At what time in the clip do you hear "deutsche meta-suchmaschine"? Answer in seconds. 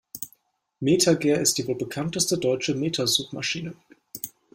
2.39-3.75